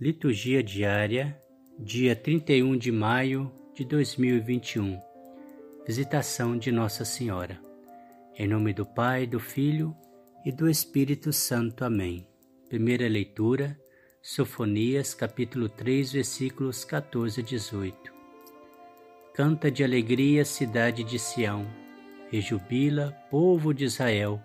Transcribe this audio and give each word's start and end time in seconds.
Liturgia 0.00 0.62
diária, 0.62 1.36
dia 1.76 2.14
31 2.14 2.76
de 2.76 2.92
maio 2.92 3.50
de 3.74 3.84
2021. 3.84 4.96
Visitação 5.84 6.56
de 6.56 6.70
Nossa 6.70 7.04
Senhora. 7.04 7.60
Em 8.36 8.46
nome 8.46 8.72
do 8.72 8.86
Pai, 8.86 9.26
do 9.26 9.40
Filho 9.40 9.92
e 10.44 10.52
do 10.52 10.70
Espírito 10.70 11.32
Santo. 11.32 11.84
Amém. 11.84 12.28
Primeira 12.68 13.08
leitura, 13.08 13.76
Sofonias, 14.22 15.14
capítulo 15.14 15.68
3, 15.68 16.12
versículos 16.12 16.84
14 16.84 17.40
a 17.40 17.42
18. 17.42 18.12
Canta 19.34 19.68
de 19.68 19.82
alegria, 19.82 20.44
cidade 20.44 21.02
de 21.02 21.18
Sião, 21.18 21.66
rejubila, 22.30 23.10
povo 23.32 23.74
de 23.74 23.86
Israel 23.86 24.40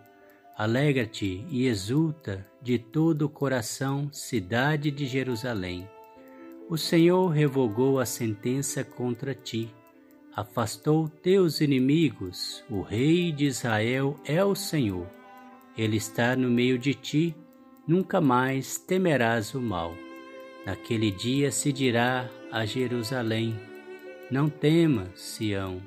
Alegra-te 0.56 1.44
e 1.50 1.66
exulta 1.66 2.46
de 2.62 2.78
todo 2.78 3.24
o 3.24 3.30
coração, 3.30 4.10
cidade 4.12 4.92
de 4.92 5.08
Jerusalém. 5.08 5.90
O 6.70 6.78
Senhor 6.78 7.30
revogou 7.30 8.00
a 8.00 8.06
sentença 8.06 8.84
contra 8.84 9.34
ti, 9.34 9.74
afastou 10.36 11.10
teus 11.10 11.60
inimigos, 11.60 12.64
o 12.70 12.82
Rei 12.82 13.32
de 13.32 13.46
Israel 13.46 14.20
é 14.24 14.46
o 14.46 14.54
Senhor. 14.54 15.08
Ele 15.76 15.98
está 15.98 16.36
no 16.36 16.52
meio 16.52 16.78
de 16.78 16.94
ti, 16.94 17.36
nunca 17.88 18.22
mais 18.22 18.78
temerás 18.78 19.56
o 19.56 19.62
mal. 19.62 19.96
Naquele 20.68 21.10
dia 21.10 21.52
se 21.52 21.74
dirá 21.74 22.30
a 22.52 22.64
Jerusalém: 22.64 23.60
Não 24.30 24.50
temas, 24.50 25.20
Sião, 25.20 25.82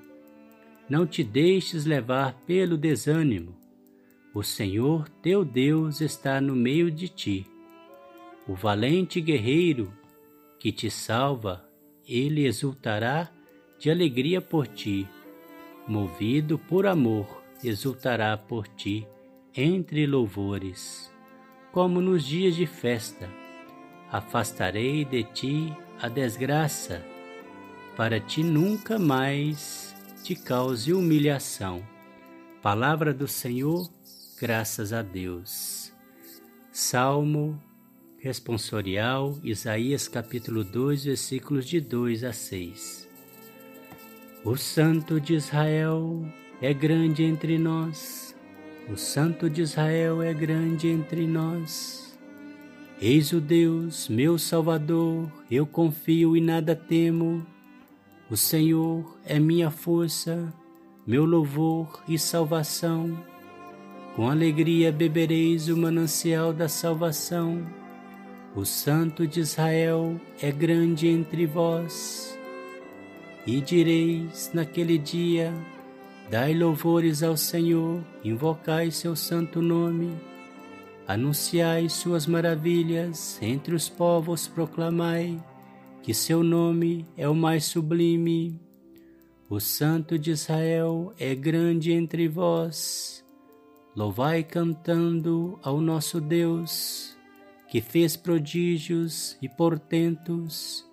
não 0.91 1.07
te 1.07 1.23
deixes 1.23 1.87
levar 1.87 2.35
pelo 2.45 2.77
desânimo 2.77 3.66
o 4.37 4.43
Senhor 4.43 5.09
teu 5.23 5.47
Deus 5.47 6.03
está 6.03 6.43
no 6.43 6.55
meio 6.55 6.91
de 6.91 7.09
ti. 7.09 7.47
O 8.47 8.55
valente 8.55 9.19
guerreiro 9.19 9.91
que 10.59 10.71
te 10.71 10.91
salva, 10.91 11.67
ele 12.07 12.45
exultará 12.45 13.31
de 13.79 13.91
alegria 13.91 14.43
por 14.43 14.67
ti. 14.67 15.09
Movido 15.89 16.59
por 16.59 16.87
amor, 16.87 17.27
exultará 17.65 18.37
por 18.37 18.69
ti 18.69 19.09
entre 19.55 20.07
louvores. 20.07 21.11
Como 21.73 22.03
nos 22.03 22.23
dias 22.27 22.57
de 22.57 22.67
festa, 22.67 23.31
afastarei 24.13 25.07
de 25.07 25.25
ti 25.25 25.75
a 25.99 26.11
desgraça, 26.11 27.03
para 27.97 28.21
ti 28.21 28.43
nunca 28.43 28.99
mais 28.99 29.97
te 30.23 30.35
cause 30.35 30.93
humilhação. 30.93 31.83
Palavra 32.61 33.15
do 33.15 33.27
Senhor 33.27 33.89
graças 34.39 34.93
a 34.93 35.03
Deus. 35.03 35.93
Salmo 36.71 37.61
responsorial, 38.19 39.39
Isaías 39.43 40.09
capítulo 40.09 40.63
2, 40.63 41.05
versículos 41.05 41.67
de 41.67 41.81
2 41.81 42.25
a 42.25 42.33
6. 42.33 43.09
O 44.45 44.57
Santo 44.57 45.21
de 45.21 45.35
Israel 45.35 46.25
é 46.61 46.75
grande 46.75 47.25
entre 47.25 47.59
nós, 47.59 48.37
o 48.93 48.97
Santo 48.97 49.49
de 49.49 49.63
Israel 49.63 50.23
é 50.23 50.35
grande 50.35 50.89
entre 50.89 51.27
nós. 51.27 52.19
Eis 53.01 53.33
o 53.33 53.41
Deus, 53.41 54.09
meu 54.09 54.39
Salvador, 54.39 55.31
eu 55.51 55.67
confio 55.67 56.37
e 56.37 56.41
nada 56.41 56.75
temo. 56.75 57.47
O 58.31 58.37
Senhor 58.37 59.19
é 59.25 59.39
minha 59.39 59.71
força, 59.71 60.53
meu 61.07 61.25
louvor 61.25 62.03
e 62.09 62.19
salvação. 62.19 63.36
Com 64.17 64.31
alegria 64.31 64.91
bebereis 64.91 65.69
o 65.69 65.77
manancial 65.77 66.51
da 66.51 66.71
salvação. 66.71 67.67
O 68.55 68.65
Santo 68.65 69.27
de 69.27 69.41
Israel 69.41 70.19
é 70.41 70.51
grande 70.51 71.07
entre 71.07 71.45
vós. 71.45 72.35
E 73.47 73.61
direis 73.61 74.51
naquele 74.55 74.97
dia: 74.97 75.53
Dai 76.31 76.55
louvores 76.55 77.23
ao 77.23 77.37
Senhor, 77.37 78.03
invocai 78.25 78.91
seu 78.91 79.15
santo 79.15 79.61
nome. 79.61 80.17
Anunciai 81.07 81.91
suas 81.91 82.27
maravilhas, 82.27 83.39
entre 83.43 83.75
os 83.75 83.91
povos 83.91 84.49
proclamai 84.49 85.39
que 86.03 86.15
seu 86.15 86.43
nome 86.43 87.05
é 87.19 87.29
o 87.29 87.35
mais 87.35 87.67
sublime. 87.67 88.59
O 89.47 89.61
Santo 89.61 90.19
de 90.19 90.31
Israel 90.31 91.13
é 91.19 91.35
grande 91.35 91.93
entre 91.93 92.27
vós 92.29 93.26
Louvai 93.97 94.45
cantando 94.45 95.59
ao 95.63 95.81
nosso 95.81 96.21
Deus, 96.21 97.17
que 97.67 97.81
fez 97.81 98.15
prodígios 98.15 99.39
e 99.41 99.49
portentos. 99.49 100.85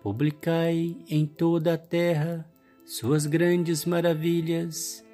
Publicai 0.00 0.96
em 1.10 1.26
toda 1.26 1.74
a 1.74 1.78
terra 1.78 2.48
suas 2.84 3.26
grandes 3.26 3.84
maravilhas. 3.84 5.04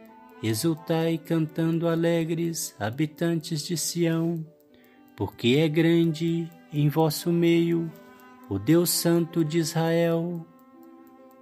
Exultai 0.42 1.16
cantando 1.16 1.88
alegres, 1.88 2.76
habitantes 2.78 3.62
de 3.62 3.78
Sião, 3.78 4.44
porque 5.16 5.56
é 5.56 5.68
grande 5.68 6.50
em 6.70 6.90
vosso 6.90 7.32
meio 7.32 7.90
o 8.50 8.58
Deus 8.58 8.90
Santo 8.90 9.42
de 9.42 9.56
Israel. 9.56 10.46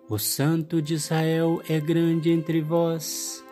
O 0.08 0.18
Santo 0.18 0.80
de 0.80 0.94
Israel 0.94 1.60
é 1.68 1.80
grande 1.80 2.30
entre 2.30 2.60
vós 2.60 3.42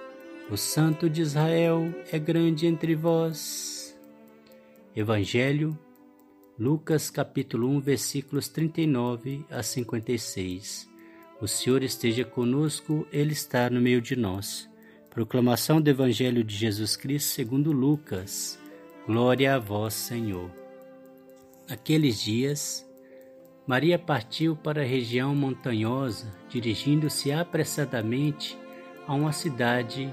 o 0.51 0.57
Santo 0.57 1.11
de 1.11 1.21
Israel 1.21 1.93
é 2.11 2.19
grande 2.19 2.67
entre 2.67 2.95
vós. 2.95 3.95
Evangelho, 4.97 5.79
Lucas 6.59 7.11
capítulo 7.11 7.69
1, 7.69 7.81
versículos 7.81 8.49
39 8.49 9.45
a 9.51 9.63
56. 9.63 10.89
O 11.39 11.47
Senhor 11.47 11.83
esteja 11.83 12.25
conosco, 12.25 13.07
Ele 13.13 13.33
está 13.33 13.69
no 13.69 13.79
meio 13.79 14.01
de 14.01 14.17
nós. 14.17 14.69
Proclamação 15.11 15.83
do 15.83 15.91
Evangelho 15.91 16.43
de 16.43 16.57
Jesus 16.57 16.97
Cristo 16.97 17.29
segundo 17.29 17.71
Lucas. 17.71 18.59
Glória 19.07 19.55
a 19.55 19.59
vós, 19.59 19.93
Senhor. 19.93 20.51
Naqueles 21.69 22.23
dias, 22.23 22.89
Maria 23.67 23.99
partiu 23.99 24.57
para 24.57 24.81
a 24.81 24.87
região 24.87 25.35
montanhosa, 25.35 26.33
dirigindo-se 26.49 27.31
apressadamente 27.31 28.59
a 29.07 29.13
uma 29.13 29.33
cidade 29.33 30.13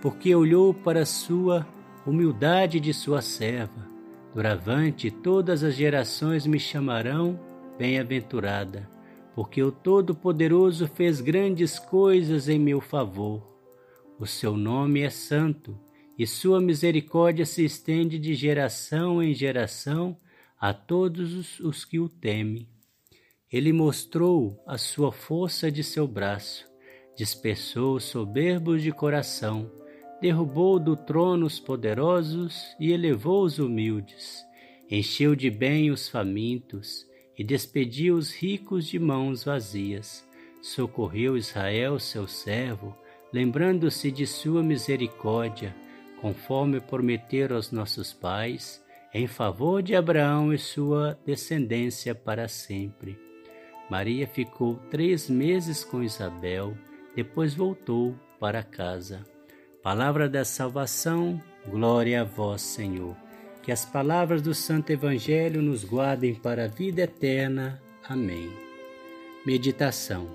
porque 0.00 0.34
olhou 0.34 0.72
para 0.72 1.02
a 1.02 1.06
sua 1.06 1.66
humildade 2.06 2.80
de 2.80 2.94
sua 2.94 3.20
serva. 3.20 3.88
Doravante 4.34 5.10
todas 5.10 5.62
as 5.62 5.74
gerações 5.74 6.46
me 6.46 6.58
chamarão 6.58 7.38
bem-aventurada, 7.76 8.88
porque 9.34 9.62
o 9.62 9.72
Todo-Poderoso 9.72 10.86
fez 10.86 11.20
grandes 11.20 11.78
coisas 11.78 12.48
em 12.48 12.58
meu 12.58 12.80
favor. 12.80 13.46
O 14.18 14.26
seu 14.26 14.56
nome 14.56 15.00
é 15.00 15.10
santo, 15.10 15.78
e 16.18 16.26
sua 16.26 16.60
misericórdia 16.60 17.46
se 17.46 17.64
estende 17.64 18.18
de 18.18 18.34
geração 18.34 19.22
em 19.22 19.34
geração 19.34 20.16
a 20.58 20.74
todos 20.74 21.58
os 21.60 21.84
que 21.84 21.98
o 21.98 22.08
temem. 22.08 22.68
Ele 23.50 23.72
mostrou 23.72 24.62
a 24.66 24.76
sua 24.76 25.10
força 25.10 25.72
de 25.72 25.82
seu 25.82 26.06
braço, 26.06 26.66
dispersou 27.16 27.96
os 27.96 28.04
soberbos 28.04 28.82
de 28.82 28.92
coração, 28.92 29.79
derrubou 30.20 30.78
do 30.78 30.96
trono 30.96 31.46
os 31.46 31.58
poderosos 31.58 32.74
e 32.78 32.92
elevou 32.92 33.44
os 33.44 33.58
humildes, 33.58 34.44
encheu 34.90 35.34
de 35.34 35.50
bem 35.50 35.90
os 35.90 36.08
famintos 36.08 37.06
e 37.38 37.42
despediu 37.42 38.16
os 38.16 38.34
ricos 38.34 38.86
de 38.86 38.98
mãos 38.98 39.44
vazias. 39.44 40.28
socorreu 40.62 41.38
Israel, 41.38 41.98
seu 41.98 42.26
servo, 42.28 42.94
lembrando-se 43.32 44.10
de 44.10 44.26
sua 44.26 44.62
misericórdia, 44.62 45.74
conforme 46.20 46.80
prometeu 46.80 47.54
aos 47.54 47.72
nossos 47.72 48.12
pais, 48.12 48.84
em 49.14 49.26
favor 49.26 49.82
de 49.82 49.96
Abraão 49.96 50.52
e 50.52 50.58
sua 50.58 51.18
descendência 51.24 52.14
para 52.14 52.46
sempre. 52.46 53.18
Maria 53.90 54.26
ficou 54.26 54.76
três 54.90 55.30
meses 55.30 55.82
com 55.82 56.02
Isabel, 56.02 56.76
depois 57.16 57.54
voltou 57.54 58.14
para 58.38 58.62
casa. 58.62 59.29
Palavra 59.82 60.28
da 60.28 60.44
salvação, 60.44 61.42
glória 61.66 62.20
a 62.20 62.24
vós, 62.24 62.60
Senhor. 62.60 63.16
Que 63.62 63.72
as 63.72 63.82
palavras 63.82 64.42
do 64.42 64.54
Santo 64.54 64.90
Evangelho 64.90 65.62
nos 65.62 65.84
guardem 65.84 66.34
para 66.34 66.66
a 66.66 66.68
vida 66.68 67.00
eterna. 67.00 67.80
Amém. 68.06 68.52
Meditação. 69.46 70.28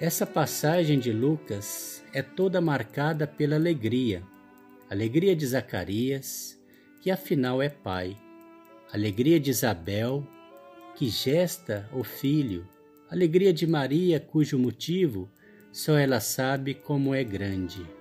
Essa 0.00 0.26
passagem 0.26 0.98
de 0.98 1.12
Lucas 1.12 2.04
é 2.12 2.20
toda 2.20 2.60
marcada 2.60 3.28
pela 3.28 3.54
alegria. 3.54 4.24
Alegria 4.90 5.36
de 5.36 5.46
Zacarias, 5.46 6.60
que 7.00 7.12
afinal 7.12 7.62
é 7.62 7.68
pai. 7.68 8.16
Alegria 8.92 9.38
de 9.38 9.50
Isabel, 9.50 10.26
que 10.96 11.08
gesta 11.08 11.88
o 11.92 12.02
filho. 12.02 12.66
Alegria 13.08 13.52
de 13.52 13.68
Maria, 13.68 14.18
cujo 14.18 14.58
motivo 14.58 15.30
só 15.70 15.96
ela 15.96 16.18
sabe 16.18 16.74
como 16.74 17.14
é 17.14 17.22
grande. 17.22 17.99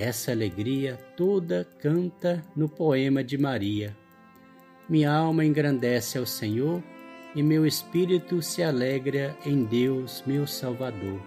Essa 0.00 0.30
alegria 0.30 0.96
toda 1.16 1.64
canta 1.80 2.40
no 2.54 2.68
poema 2.68 3.24
de 3.24 3.36
Maria. 3.36 3.96
Minha 4.88 5.10
alma 5.10 5.44
engrandece 5.44 6.16
ao 6.18 6.24
Senhor 6.24 6.80
e 7.34 7.42
meu 7.42 7.66
espírito 7.66 8.40
se 8.40 8.62
alegra 8.62 9.36
em 9.44 9.64
Deus, 9.64 10.22
meu 10.24 10.46
Salvador. 10.46 11.20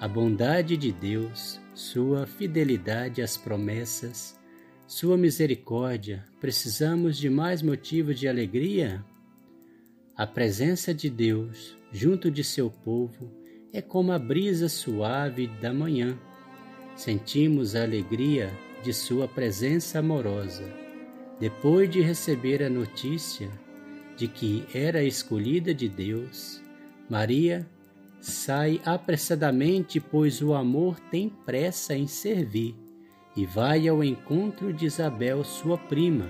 A 0.00 0.06
bondade 0.06 0.76
de 0.76 0.92
Deus, 0.92 1.60
sua 1.74 2.28
fidelidade 2.28 3.20
às 3.20 3.36
promessas, 3.36 4.38
sua 4.86 5.16
misericórdia, 5.16 6.24
precisamos 6.40 7.16
de 7.16 7.28
mais 7.28 7.60
motivos 7.60 8.20
de 8.20 8.28
alegria? 8.28 9.04
A 10.14 10.28
presença 10.28 10.94
de 10.94 11.10
Deus 11.10 11.76
junto 11.90 12.30
de 12.30 12.44
seu 12.44 12.70
povo 12.70 13.32
é 13.72 13.82
como 13.82 14.12
a 14.12 14.18
brisa 14.18 14.68
suave 14.68 15.48
da 15.60 15.74
manhã 15.74 16.16
sentimos 16.96 17.74
a 17.74 17.82
alegria 17.82 18.52
de 18.82 18.92
Sua 18.92 19.26
presença 19.26 19.98
amorosa. 19.98 20.64
Depois 21.40 21.90
de 21.90 22.00
receber 22.00 22.62
a 22.62 22.70
notícia 22.70 23.50
de 24.16 24.28
que 24.28 24.64
era 24.72 25.02
escolhida 25.02 25.74
de 25.74 25.88
Deus, 25.88 26.62
Maria 27.08 27.66
sai 28.20 28.80
apressadamente, 28.84 30.00
pois 30.00 30.40
o 30.40 30.54
amor 30.54 30.98
tem 31.10 31.28
pressa 31.28 31.94
em 31.94 32.06
servir, 32.06 32.74
e 33.36 33.44
vai 33.44 33.88
ao 33.88 34.02
encontro 34.02 34.72
de 34.72 34.86
Isabel, 34.86 35.42
sua 35.44 35.76
prima. 35.76 36.26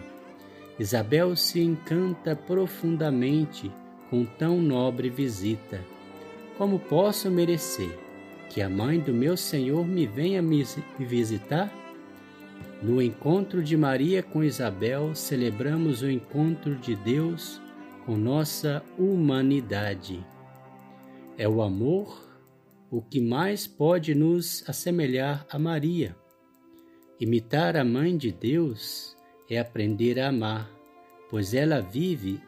Isabel 0.78 1.36
se 1.36 1.60
encanta 1.60 2.34
profundamente 2.34 3.70
com 4.10 4.24
tão 4.24 4.60
nobre 4.60 5.08
visita. 5.08 5.84
Como 6.56 6.78
posso 6.78 7.30
merecer? 7.30 8.03
Que 8.54 8.62
a 8.62 8.68
mãe 8.68 9.00
do 9.00 9.12
meu 9.12 9.36
Senhor 9.36 9.84
me 9.84 10.06
venha 10.06 10.40
me 10.40 10.64
visitar? 11.00 11.74
No 12.80 13.02
encontro 13.02 13.60
de 13.60 13.76
Maria 13.76 14.22
com 14.22 14.44
Isabel, 14.44 15.12
celebramos 15.12 16.02
o 16.02 16.08
encontro 16.08 16.76
de 16.76 16.94
Deus 16.94 17.60
com 18.06 18.16
nossa 18.16 18.80
humanidade. 18.96 20.24
É 21.36 21.48
o 21.48 21.62
amor 21.62 22.32
o 22.92 23.02
que 23.02 23.20
mais 23.20 23.66
pode 23.66 24.14
nos 24.14 24.62
assemelhar 24.68 25.44
a 25.50 25.58
Maria. 25.58 26.14
Imitar 27.18 27.76
a 27.76 27.84
Mãe 27.84 28.16
de 28.16 28.30
Deus 28.30 29.16
é 29.50 29.58
aprender 29.58 30.20
a 30.20 30.28
amar, 30.28 30.70
pois 31.28 31.54
ela 31.54 31.80
vive, 31.80 32.40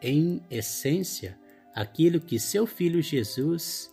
em 0.00 0.40
essência, 0.48 1.36
aquilo 1.74 2.20
que 2.20 2.38
seu 2.38 2.64
Filho 2.64 3.02
Jesus 3.02 3.92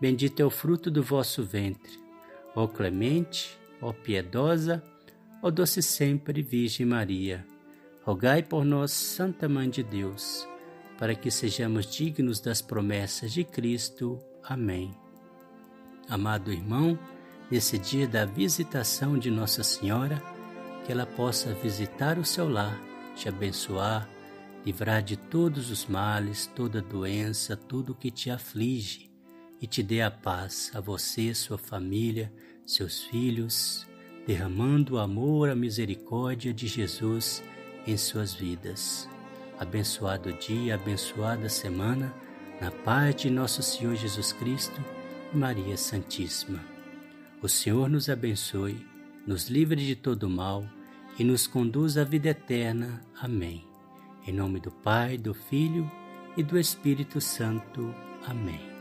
Bendito 0.00 0.40
é 0.40 0.44
o 0.44 0.50
fruto 0.50 0.90
do 0.90 1.02
vosso 1.02 1.42
ventre. 1.42 1.98
Ó 2.54 2.66
clemente, 2.66 3.58
ó 3.80 3.92
piedosa, 3.92 4.82
ó 5.42 5.50
doce 5.50 5.82
sempre 5.82 6.42
Virgem 6.42 6.86
Maria, 6.86 7.46
rogai 8.02 8.42
por 8.42 8.64
nós, 8.64 8.90
Santa 8.90 9.48
Mãe 9.48 9.70
de 9.70 9.82
Deus, 9.82 10.48
para 10.98 11.14
que 11.14 11.30
sejamos 11.30 11.86
dignos 11.86 12.40
das 12.40 12.60
promessas 12.60 13.32
de 13.32 13.44
Cristo. 13.44 14.18
Amém. 14.42 14.90
Amado 16.08 16.52
irmão, 16.52 16.98
nesse 17.50 17.78
dia 17.78 18.06
da 18.06 18.24
visitação 18.24 19.18
de 19.18 19.30
Nossa 19.30 19.62
Senhora, 19.62 20.22
que 20.84 20.92
ela 20.92 21.06
possa 21.06 21.54
visitar 21.54 22.18
o 22.18 22.24
seu 22.24 22.48
lar, 22.48 22.78
te 23.16 23.28
abençoar, 23.28 24.08
livrar 24.66 25.02
de 25.02 25.16
todos 25.16 25.70
os 25.70 25.86
males, 25.86 26.46
toda 26.54 26.82
doença, 26.82 27.56
tudo 27.56 27.94
que 27.94 28.10
te 28.10 28.28
aflige 28.28 29.13
e 29.64 29.66
te 29.66 29.82
dê 29.82 30.02
a 30.02 30.10
paz 30.10 30.70
a 30.74 30.80
você, 30.80 31.32
sua 31.32 31.56
família, 31.56 32.30
seus 32.66 33.04
filhos, 33.04 33.86
derramando 34.26 34.96
o 34.96 34.98
amor, 34.98 35.48
a 35.48 35.54
misericórdia 35.54 36.52
de 36.52 36.66
Jesus 36.66 37.42
em 37.86 37.96
suas 37.96 38.34
vidas. 38.34 39.08
Abençoado 39.58 40.34
dia, 40.34 40.74
abençoada 40.74 41.48
semana, 41.48 42.14
na 42.60 42.70
paz 42.70 43.16
de 43.16 43.30
nosso 43.30 43.62
Senhor 43.62 43.94
Jesus 43.96 44.34
Cristo 44.34 44.84
e 45.32 45.36
Maria 45.38 45.78
Santíssima. 45.78 46.60
O 47.40 47.48
Senhor 47.48 47.88
nos 47.88 48.10
abençoe, 48.10 48.86
nos 49.26 49.48
livre 49.48 49.82
de 49.82 49.96
todo 49.96 50.28
mal 50.28 50.68
e 51.18 51.24
nos 51.24 51.46
conduz 51.46 51.96
à 51.96 52.04
vida 52.04 52.28
eterna. 52.28 53.00
Amém. 53.18 53.66
Em 54.26 54.32
nome 54.32 54.60
do 54.60 54.70
Pai, 54.70 55.16
do 55.16 55.32
Filho 55.32 55.90
e 56.36 56.42
do 56.42 56.58
Espírito 56.58 57.18
Santo. 57.18 57.94
Amém. 58.26 58.73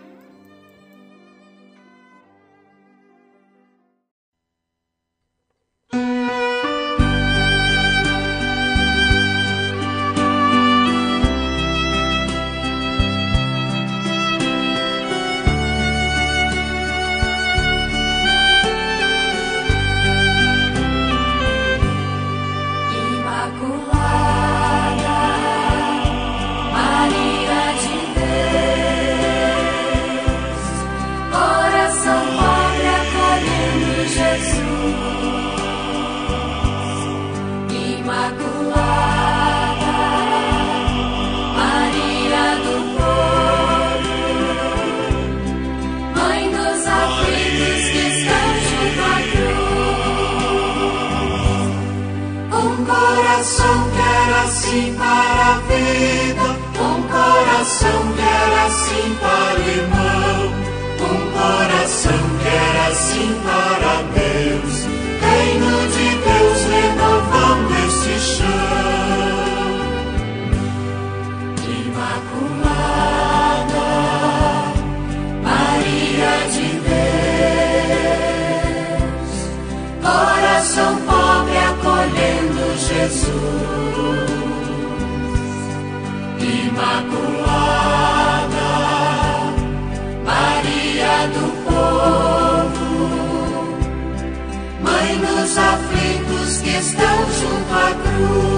Assim 54.74 54.94
para 54.96 55.06
a 55.06 55.60
vida, 55.68 56.46
um 56.82 57.04
coração 57.04 58.14
quer 58.16 58.66
assim 58.66 59.16
para 59.16 59.60
o 59.60 59.70
irmão, 59.70 60.13
Jesus, 83.04 83.28
Imaculada 86.40 87.50
Maria 90.24 91.28
do 91.34 91.46
povo, 91.66 92.92
Mãe 94.82 95.18
dos 95.18 95.58
aflitos 95.58 96.62
que 96.62 96.70
estão 96.70 97.18
junto 97.42 97.74
à 97.74 97.92
cruz. 97.92 98.53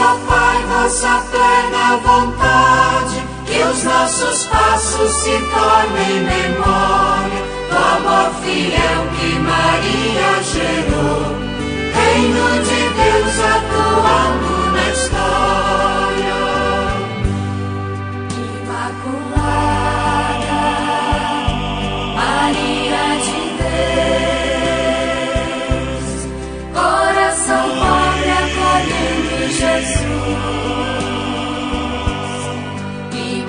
Seja, 0.00 0.16
Pai, 0.26 0.64
vossa 0.64 1.22
plena 1.30 1.96
vontade, 1.98 3.22
que 3.44 3.62
os 3.62 3.84
nossos 3.84 4.46
passos 4.46 5.12
se 5.12 5.32
tornem 5.32 6.22
memória 6.22 7.44
do 7.68 7.76
amor 7.76 8.34
fiel 8.42 9.06
que 9.18 9.38
Maria. 9.40 9.89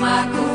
uma. 0.01 0.50